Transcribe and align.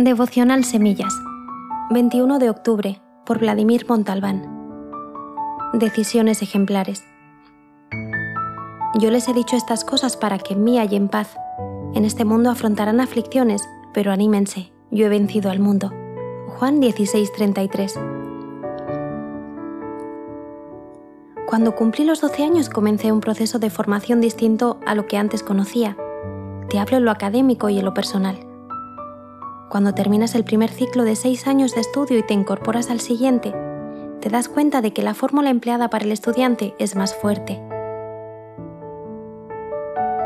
Devocional 0.00 0.62
Semillas, 0.62 1.12
21 1.90 2.38
de 2.38 2.50
octubre, 2.50 3.02
por 3.26 3.40
Vladimir 3.40 3.84
Montalbán. 3.88 4.46
Decisiones 5.72 6.40
ejemplares. 6.40 7.02
Yo 9.00 9.10
les 9.10 9.26
he 9.26 9.32
dicho 9.32 9.56
estas 9.56 9.84
cosas 9.84 10.16
para 10.16 10.38
que 10.38 10.54
en 10.54 10.62
mí 10.62 10.78
y 10.78 10.94
en 10.94 11.08
paz. 11.08 11.36
En 11.94 12.04
este 12.04 12.24
mundo 12.24 12.48
afrontarán 12.48 13.00
aflicciones, 13.00 13.68
pero 13.92 14.12
anímense, 14.12 14.72
yo 14.92 15.06
he 15.06 15.08
vencido 15.08 15.50
al 15.50 15.58
mundo. 15.58 15.92
Juan 16.46 16.80
16:33. 16.80 17.98
Cuando 21.48 21.74
cumplí 21.74 22.04
los 22.04 22.20
12 22.20 22.44
años 22.44 22.70
comencé 22.70 23.10
un 23.10 23.18
proceso 23.18 23.58
de 23.58 23.68
formación 23.68 24.20
distinto 24.20 24.78
a 24.86 24.94
lo 24.94 25.06
que 25.08 25.16
antes 25.16 25.42
conocía. 25.42 25.96
Te 26.70 26.78
hablo 26.78 26.98
en 26.98 27.04
lo 27.04 27.10
académico 27.10 27.68
y 27.68 27.80
en 27.80 27.84
lo 27.84 27.94
personal. 27.94 28.47
Cuando 29.68 29.92
terminas 29.92 30.34
el 30.34 30.44
primer 30.44 30.70
ciclo 30.70 31.04
de 31.04 31.14
seis 31.14 31.46
años 31.46 31.74
de 31.74 31.82
estudio 31.82 32.18
y 32.18 32.22
te 32.22 32.32
incorporas 32.32 32.90
al 32.90 33.00
siguiente, 33.00 33.54
te 34.20 34.30
das 34.30 34.48
cuenta 34.48 34.80
de 34.80 34.92
que 34.92 35.02
la 35.02 35.12
fórmula 35.12 35.50
empleada 35.50 35.90
para 35.90 36.06
el 36.06 36.12
estudiante 36.12 36.74
es 36.78 36.96
más 36.96 37.14
fuerte. 37.14 37.60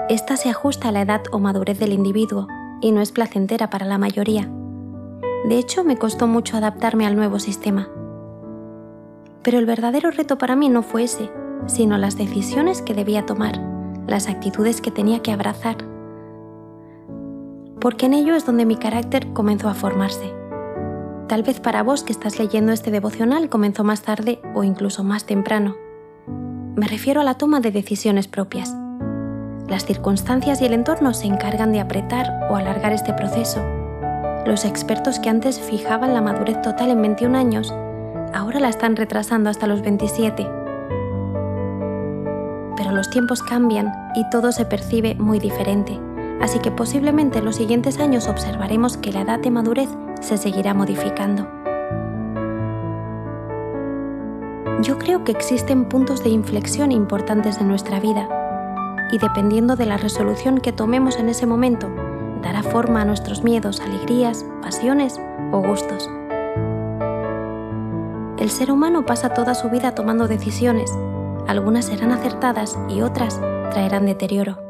Esta 0.08 0.36
se 0.36 0.48
ajusta 0.48 0.88
a 0.88 0.92
la 0.92 1.02
edad 1.02 1.22
o 1.32 1.40
madurez 1.40 1.78
del 1.80 1.92
individuo 1.92 2.46
y 2.80 2.92
no 2.92 3.00
es 3.00 3.10
placentera 3.10 3.68
para 3.68 3.84
la 3.84 3.98
mayoría. 3.98 4.48
De 5.48 5.58
hecho, 5.58 5.82
me 5.82 5.96
costó 5.96 6.28
mucho 6.28 6.56
adaptarme 6.56 7.06
al 7.06 7.16
nuevo 7.16 7.40
sistema. 7.40 7.88
Pero 9.42 9.58
el 9.58 9.66
verdadero 9.66 10.12
reto 10.12 10.38
para 10.38 10.54
mí 10.54 10.68
no 10.68 10.84
fue 10.84 11.04
ese, 11.04 11.30
sino 11.66 11.98
las 11.98 12.16
decisiones 12.16 12.80
que 12.80 12.94
debía 12.94 13.26
tomar, 13.26 13.60
las 14.06 14.28
actitudes 14.28 14.80
que 14.80 14.92
tenía 14.92 15.20
que 15.20 15.32
abrazar 15.32 15.91
porque 17.82 18.06
en 18.06 18.14
ello 18.14 18.36
es 18.36 18.46
donde 18.46 18.64
mi 18.64 18.76
carácter 18.76 19.32
comenzó 19.32 19.68
a 19.68 19.74
formarse. 19.74 20.32
Tal 21.26 21.42
vez 21.42 21.58
para 21.58 21.82
vos 21.82 22.04
que 22.04 22.12
estás 22.12 22.38
leyendo 22.38 22.70
este 22.70 22.92
devocional 22.92 23.48
comenzó 23.48 23.82
más 23.82 24.02
tarde 24.02 24.40
o 24.54 24.62
incluso 24.62 25.02
más 25.02 25.26
temprano. 25.26 25.74
Me 26.76 26.86
refiero 26.86 27.20
a 27.20 27.24
la 27.24 27.34
toma 27.34 27.58
de 27.58 27.72
decisiones 27.72 28.28
propias. 28.28 28.72
Las 29.66 29.84
circunstancias 29.84 30.62
y 30.62 30.66
el 30.66 30.74
entorno 30.74 31.12
se 31.12 31.26
encargan 31.26 31.72
de 31.72 31.80
apretar 31.80 32.46
o 32.48 32.54
alargar 32.54 32.92
este 32.92 33.14
proceso. 33.14 33.60
Los 34.46 34.64
expertos 34.64 35.18
que 35.18 35.30
antes 35.30 35.58
fijaban 35.58 36.14
la 36.14 36.20
madurez 36.20 36.62
total 36.62 36.90
en 36.90 37.02
21 37.02 37.36
años, 37.36 37.74
ahora 38.32 38.60
la 38.60 38.68
están 38.68 38.94
retrasando 38.94 39.50
hasta 39.50 39.66
los 39.66 39.82
27. 39.82 40.48
Pero 42.76 42.92
los 42.92 43.10
tiempos 43.10 43.42
cambian 43.42 43.92
y 44.14 44.28
todo 44.30 44.52
se 44.52 44.66
percibe 44.66 45.16
muy 45.16 45.40
diferente 45.40 45.98
así 46.42 46.58
que 46.58 46.72
posiblemente 46.72 47.38
en 47.38 47.46
los 47.46 47.56
siguientes 47.56 47.98
años 47.98 48.28
observaremos 48.28 48.96
que 48.98 49.12
la 49.12 49.22
edad 49.22 49.38
de 49.38 49.50
madurez 49.50 49.88
se 50.20 50.36
seguirá 50.36 50.74
modificando. 50.74 51.48
Yo 54.82 54.98
creo 54.98 55.22
que 55.22 55.30
existen 55.30 55.84
puntos 55.84 56.24
de 56.24 56.30
inflexión 56.30 56.90
importantes 56.90 57.58
en 57.58 57.68
nuestra 57.68 58.00
vida 58.00 58.28
y 59.12 59.18
dependiendo 59.18 59.76
de 59.76 59.86
la 59.86 59.96
resolución 59.96 60.58
que 60.58 60.72
tomemos 60.72 61.18
en 61.18 61.28
ese 61.28 61.46
momento, 61.46 61.88
dará 62.42 62.64
forma 62.64 63.02
a 63.02 63.04
nuestros 63.04 63.44
miedos, 63.44 63.80
alegrías, 63.80 64.44
pasiones 64.60 65.20
o 65.52 65.62
gustos. 65.62 66.10
El 68.38 68.50
ser 68.50 68.72
humano 68.72 69.06
pasa 69.06 69.28
toda 69.28 69.54
su 69.54 69.70
vida 69.70 69.94
tomando 69.94 70.26
decisiones, 70.26 70.90
algunas 71.46 71.84
serán 71.84 72.10
acertadas 72.10 72.76
y 72.88 73.02
otras 73.02 73.40
traerán 73.70 74.06
deterioro. 74.06 74.61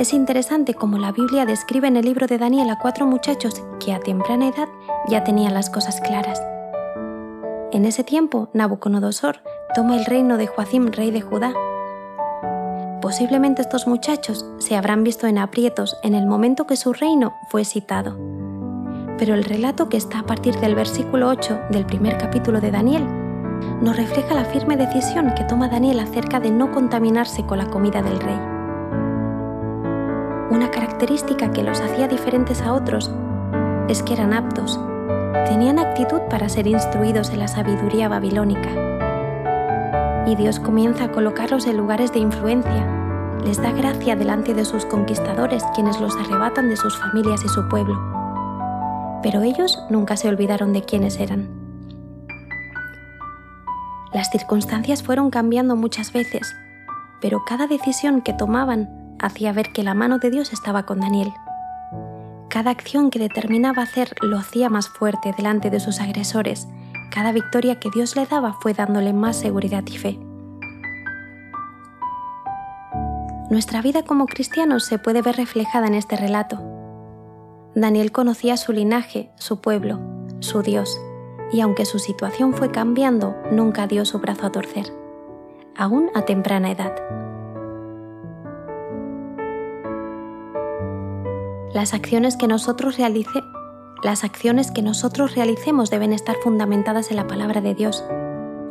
Es 0.00 0.14
interesante 0.14 0.72
como 0.72 0.96
la 0.96 1.12
Biblia 1.12 1.44
describe 1.44 1.86
en 1.86 1.98
el 1.98 2.06
libro 2.06 2.26
de 2.26 2.38
Daniel 2.38 2.70
a 2.70 2.78
cuatro 2.78 3.04
muchachos 3.04 3.62
que 3.84 3.92
a 3.92 4.00
temprana 4.00 4.48
edad 4.48 4.66
ya 5.08 5.24
tenían 5.24 5.52
las 5.52 5.68
cosas 5.68 6.00
claras. 6.00 6.40
En 7.70 7.84
ese 7.84 8.02
tiempo, 8.02 8.48
Nabucodonosor 8.54 9.42
toma 9.74 9.98
el 9.98 10.06
reino 10.06 10.38
de 10.38 10.46
Joacim, 10.46 10.90
rey 10.90 11.10
de 11.10 11.20
Judá. 11.20 11.52
Posiblemente 13.02 13.60
estos 13.60 13.86
muchachos 13.86 14.46
se 14.56 14.74
habrán 14.74 15.04
visto 15.04 15.26
en 15.26 15.36
aprietos 15.36 15.94
en 16.02 16.14
el 16.14 16.24
momento 16.24 16.66
que 16.66 16.76
su 16.76 16.94
reino 16.94 17.34
fue 17.50 17.66
citado. 17.66 18.16
Pero 19.18 19.34
el 19.34 19.44
relato 19.44 19.90
que 19.90 19.98
está 19.98 20.20
a 20.20 20.26
partir 20.26 20.58
del 20.60 20.76
versículo 20.76 21.28
8 21.28 21.64
del 21.72 21.84
primer 21.84 22.16
capítulo 22.16 22.62
de 22.62 22.70
Daniel 22.70 23.06
nos 23.82 23.98
refleja 23.98 24.34
la 24.34 24.46
firme 24.46 24.78
decisión 24.78 25.34
que 25.34 25.44
toma 25.44 25.68
Daniel 25.68 26.00
acerca 26.00 26.40
de 26.40 26.50
no 26.50 26.72
contaminarse 26.72 27.44
con 27.44 27.58
la 27.58 27.68
comida 27.68 28.00
del 28.00 28.18
rey. 28.18 28.59
Característica 31.00 31.50
que 31.50 31.62
los 31.62 31.80
hacía 31.80 32.08
diferentes 32.08 32.60
a 32.60 32.74
otros 32.74 33.10
es 33.88 34.02
que 34.02 34.12
eran 34.12 34.34
aptos, 34.34 34.78
tenían 35.46 35.78
actitud 35.78 36.20
para 36.28 36.50
ser 36.50 36.66
instruidos 36.66 37.30
en 37.30 37.38
la 37.38 37.48
sabiduría 37.48 38.06
babilónica. 38.10 38.68
Y 40.26 40.36
Dios 40.36 40.60
comienza 40.60 41.04
a 41.04 41.10
colocarlos 41.10 41.66
en 41.66 41.78
lugares 41.78 42.12
de 42.12 42.18
influencia, 42.18 42.86
les 43.42 43.62
da 43.62 43.72
gracia 43.72 44.14
delante 44.14 44.52
de 44.52 44.66
sus 44.66 44.84
conquistadores 44.84 45.64
quienes 45.74 45.98
los 46.02 46.14
arrebatan 46.16 46.68
de 46.68 46.76
sus 46.76 46.98
familias 46.98 47.42
y 47.46 47.48
su 47.48 47.66
pueblo. 47.70 47.98
Pero 49.22 49.40
ellos 49.40 49.82
nunca 49.88 50.18
se 50.18 50.28
olvidaron 50.28 50.74
de 50.74 50.82
quiénes 50.82 51.18
eran. 51.18 51.48
Las 54.12 54.28
circunstancias 54.30 55.02
fueron 55.02 55.30
cambiando 55.30 55.76
muchas 55.76 56.12
veces, 56.12 56.54
pero 57.22 57.42
cada 57.46 57.66
decisión 57.66 58.20
que 58.20 58.34
tomaban 58.34 58.99
hacía 59.20 59.52
ver 59.52 59.72
que 59.72 59.82
la 59.82 59.94
mano 59.94 60.18
de 60.18 60.30
Dios 60.30 60.52
estaba 60.52 60.84
con 60.84 61.00
Daniel. 61.00 61.32
Cada 62.48 62.70
acción 62.70 63.10
que 63.10 63.18
determinaba 63.18 63.82
hacer 63.82 64.14
lo 64.22 64.36
hacía 64.38 64.68
más 64.68 64.88
fuerte 64.88 65.32
delante 65.36 65.70
de 65.70 65.78
sus 65.78 66.00
agresores. 66.00 66.66
Cada 67.12 67.30
victoria 67.32 67.78
que 67.78 67.90
Dios 67.94 68.16
le 68.16 68.26
daba 68.26 68.54
fue 68.54 68.74
dándole 68.74 69.12
más 69.12 69.36
seguridad 69.36 69.84
y 69.86 69.96
fe. 69.96 70.18
Nuestra 73.50 73.82
vida 73.82 74.04
como 74.04 74.26
cristianos 74.26 74.84
se 74.84 74.98
puede 74.98 75.22
ver 75.22 75.36
reflejada 75.36 75.86
en 75.86 75.94
este 75.94 76.16
relato. 76.16 76.60
Daniel 77.74 78.10
conocía 78.12 78.56
su 78.56 78.72
linaje, 78.72 79.30
su 79.36 79.60
pueblo, 79.60 80.00
su 80.40 80.62
Dios, 80.62 81.00
y 81.52 81.60
aunque 81.60 81.84
su 81.84 81.98
situación 81.98 82.52
fue 82.54 82.70
cambiando, 82.70 83.36
nunca 83.50 83.86
dio 83.86 84.04
su 84.04 84.18
brazo 84.18 84.46
a 84.46 84.52
torcer, 84.52 84.92
aún 85.76 86.10
a 86.14 86.22
temprana 86.22 86.70
edad. 86.70 86.94
Las 91.72 91.94
acciones 91.94 92.36
que 92.36 92.48
nosotros 92.48 92.96
realice, 92.96 93.44
las 94.02 94.24
acciones 94.24 94.72
que 94.72 94.82
nosotros 94.82 95.36
realicemos 95.36 95.88
deben 95.88 96.12
estar 96.12 96.34
fundamentadas 96.42 97.12
en 97.12 97.16
la 97.16 97.28
palabra 97.28 97.60
de 97.60 97.76
Dios. 97.76 98.04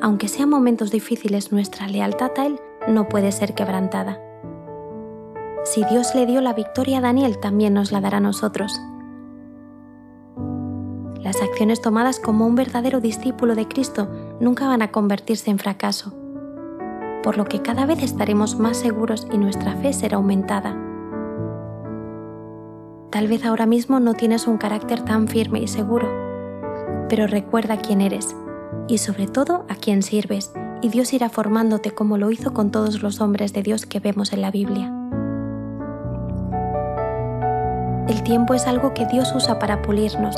Aunque 0.01 0.27
sean 0.27 0.49
momentos 0.49 0.91
difíciles, 0.91 1.53
nuestra 1.53 1.87
lealtad 1.87 2.31
a 2.37 2.45
Él 2.45 2.59
no 2.89 3.07
puede 3.07 3.31
ser 3.31 3.55
quebrantada. 3.55 4.19
Si 5.63 5.85
Dios 5.85 6.13
le 6.13 6.25
dio 6.25 6.41
la 6.41 6.51
victoria 6.51 6.97
a 6.97 7.01
Daniel, 7.01 7.39
también 7.39 7.73
nos 7.73 7.93
la 7.93 8.01
dará 8.01 8.17
a 8.17 8.21
nosotros. 8.21 8.81
Las 11.21 11.41
acciones 11.41 11.81
tomadas 11.81 12.19
como 12.19 12.45
un 12.45 12.55
verdadero 12.55 12.99
discípulo 12.99 13.55
de 13.55 13.65
Cristo 13.65 14.09
nunca 14.41 14.67
van 14.67 14.81
a 14.81 14.91
convertirse 14.91 15.49
en 15.49 15.59
fracaso, 15.59 16.13
por 17.23 17.37
lo 17.37 17.45
que 17.45 17.61
cada 17.61 17.85
vez 17.85 18.03
estaremos 18.03 18.59
más 18.59 18.75
seguros 18.75 19.25
y 19.31 19.37
nuestra 19.37 19.77
fe 19.77 19.93
será 19.93 20.17
aumentada. 20.17 20.88
Tal 23.09 23.27
vez 23.27 23.43
ahora 23.43 23.65
mismo 23.65 23.99
no 23.99 24.13
tienes 24.13 24.45
un 24.45 24.57
carácter 24.57 25.01
tan 25.01 25.27
firme 25.27 25.59
y 25.59 25.67
seguro, 25.67 26.07
pero 27.09 27.25
recuerda 27.25 27.77
quién 27.77 28.01
eres 28.01 28.35
y 28.87 28.99
sobre 28.99 29.25
todo 29.25 29.65
a 29.67 29.75
quién 29.75 30.03
sirves 30.03 30.53
y 30.83 30.89
Dios 30.89 31.11
irá 31.13 31.27
formándote 31.29 31.89
como 31.89 32.19
lo 32.19 32.29
hizo 32.29 32.53
con 32.53 32.69
todos 32.69 33.01
los 33.01 33.19
hombres 33.19 33.51
de 33.51 33.63
Dios 33.63 33.87
que 33.87 33.99
vemos 33.99 34.31
en 34.31 34.41
la 34.41 34.51
Biblia. 34.51 34.93
El 38.07 38.21
tiempo 38.21 38.53
es 38.53 38.67
algo 38.67 38.93
que 38.93 39.07
Dios 39.07 39.33
usa 39.35 39.57
para 39.57 39.81
pulirnos. 39.81 40.35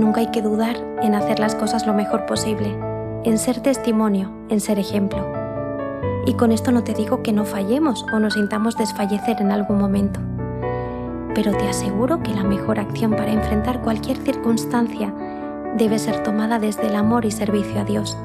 Nunca 0.00 0.18
hay 0.20 0.32
que 0.32 0.42
dudar 0.42 0.76
en 1.02 1.14
hacer 1.14 1.38
las 1.38 1.54
cosas 1.54 1.86
lo 1.86 1.94
mejor 1.94 2.26
posible, 2.26 2.76
en 3.22 3.38
ser 3.38 3.60
testimonio, 3.60 4.32
en 4.48 4.58
ser 4.58 4.80
ejemplo. 4.80 5.32
Y 6.26 6.34
con 6.34 6.50
esto 6.50 6.72
no 6.72 6.82
te 6.82 6.92
digo 6.92 7.22
que 7.22 7.32
no 7.32 7.44
fallemos 7.44 8.04
o 8.12 8.18
nos 8.18 8.34
sintamos 8.34 8.76
desfallecer 8.76 9.40
en 9.40 9.52
algún 9.52 9.78
momento 9.78 10.20
pero 11.34 11.52
te 11.52 11.68
aseguro 11.68 12.22
que 12.22 12.34
la 12.34 12.44
mejor 12.44 12.78
acción 12.78 13.12
para 13.12 13.32
enfrentar 13.32 13.80
cualquier 13.82 14.16
circunstancia 14.16 15.12
debe 15.76 15.98
ser 15.98 16.22
tomada 16.22 16.58
desde 16.58 16.88
el 16.88 16.96
amor 16.96 17.24
y 17.24 17.30
servicio 17.30 17.80
a 17.80 17.84
Dios. 17.84 18.16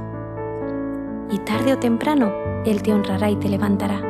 Y 1.31 1.39
tarde 1.39 1.73
o 1.73 1.77
temprano, 1.77 2.31
Él 2.65 2.81
te 2.81 2.93
honrará 2.93 3.29
y 3.29 3.35
te 3.35 3.49
levantará. 3.49 4.01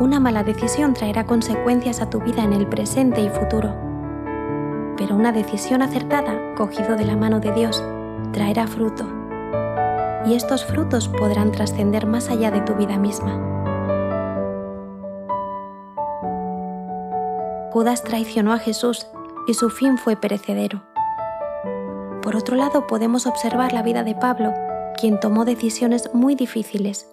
Una 0.00 0.18
mala 0.20 0.42
decisión 0.42 0.92
traerá 0.94 1.24
consecuencias 1.24 2.00
a 2.00 2.10
tu 2.10 2.20
vida 2.20 2.42
en 2.42 2.52
el 2.52 2.66
presente 2.66 3.20
y 3.22 3.28
futuro, 3.28 3.74
pero 4.96 5.14
una 5.16 5.32
decisión 5.32 5.82
acertada, 5.82 6.54
cogido 6.56 6.96
de 6.96 7.04
la 7.04 7.16
mano 7.16 7.40
de 7.40 7.52
Dios, 7.52 7.82
traerá 8.32 8.66
fruto. 8.66 9.06
Y 10.26 10.34
estos 10.34 10.64
frutos 10.64 11.08
podrán 11.08 11.52
trascender 11.52 12.06
más 12.06 12.30
allá 12.30 12.50
de 12.50 12.60
tu 12.62 12.74
vida 12.74 12.98
misma. 12.98 13.63
Judas 17.74 18.04
traicionó 18.04 18.52
a 18.52 18.58
Jesús 18.58 19.08
y 19.48 19.54
su 19.54 19.68
fin 19.68 19.98
fue 19.98 20.14
perecedero. 20.14 20.84
Por 22.22 22.36
otro 22.36 22.54
lado, 22.54 22.86
podemos 22.86 23.26
observar 23.26 23.72
la 23.72 23.82
vida 23.82 24.04
de 24.04 24.14
Pablo, 24.14 24.54
quien 24.96 25.18
tomó 25.18 25.44
decisiones 25.44 26.08
muy 26.14 26.36
difíciles, 26.36 27.08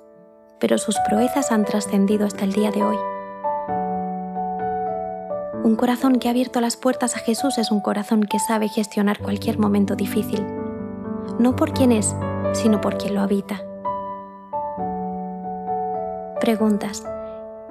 pero 0.60 0.78
sus 0.78 0.96
proezas 1.10 1.52
han 1.52 1.66
trascendido 1.66 2.28
hasta 2.28 2.46
el 2.46 2.54
día 2.54 2.69
de 2.69 2.84
hoy. 2.84 2.96
Un 5.63 5.75
corazón 5.75 6.19
que 6.19 6.28
ha 6.28 6.31
abierto 6.31 6.62
las 6.62 6.78
puertas 6.78 7.16
a 7.16 7.19
Jesús 7.22 7.57
es 7.57 7.72
un 7.72 7.81
corazón 7.81 8.22
que 8.22 8.38
sabe 8.38 8.69
gestionar 8.69 9.18
cualquier 9.18 9.57
momento 9.57 9.96
difícil, 9.96 10.46
no 11.40 11.56
por 11.56 11.74
quien 11.74 11.92
es, 11.92 12.16
sino 12.54 12.81
por 12.81 13.00
quien 13.00 13.16
lo 13.16 13.22
habita. 13.22 13.64
Preguntas. 16.40 17.04